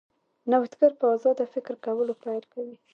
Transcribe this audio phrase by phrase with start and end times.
[0.49, 2.75] نوښتګر په ازاد فکر کولو پیل کوي.